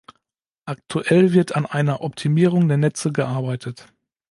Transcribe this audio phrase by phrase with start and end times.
[0.65, 3.93] Aktuell wird an einer Optimierung der Netze gearbeitet.